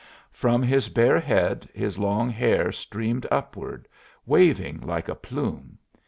From 0.31 0.63
his 0.63 0.89
bare 0.89 1.19
head 1.19 1.69
his 1.75 1.99
long 1.99 2.31
hair 2.31 2.71
streamed 2.71 3.27
upward, 3.29 3.87
waving 4.25 4.79
like 4.81 5.07
a 5.07 5.13
plume. 5.13 5.77